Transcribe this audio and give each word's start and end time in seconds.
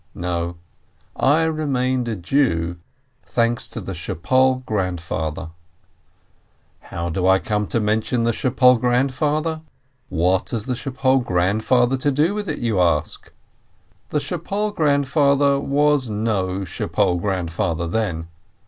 No, 0.15 0.55
I 1.15 1.43
remained 1.43 2.07
a 2.07 2.15
Jew 2.15 2.77
thanks 3.23 3.67
to 3.67 3.79
the 3.79 3.91
Schpol 3.93 4.65
Grand 4.65 4.99
father. 4.99 5.51
How 6.79 7.09
do 7.11 7.27
I 7.27 7.37
come 7.37 7.67
to 7.67 7.79
mention 7.79 8.23
the 8.23 8.31
Schpol 8.33 8.79
Grandfather? 8.81 9.61
What 10.09 10.49
has 10.49 10.65
the 10.65 10.73
Schpol 10.73 11.23
Grandfather 11.23 11.97
to 11.97 12.11
do 12.11 12.33
with 12.33 12.47
it, 12.49 12.57
you 12.57 12.79
ask? 12.79 13.31
The 14.09 14.17
Schpol 14.19 14.73
Grandfather 14.73 15.59
was 15.59 16.09
no 16.09 16.61
Schpol 16.61 17.21
Grandfather 17.21 17.85
then. 17.85 18.27